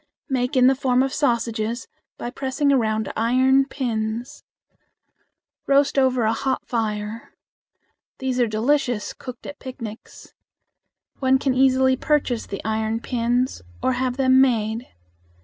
[0.31, 4.43] Make in the form of sausages by pressing around iron pins.
[5.67, 7.35] Roast over a hot fire.
[8.17, 10.33] These are delicious cooked at picnics.
[11.19, 14.87] One can easily purchase the iron pins or have them made.